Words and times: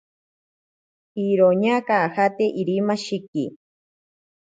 Iroñaka 1.25 1.93
ajate 2.07 2.45
Irimashiki. 2.61 3.45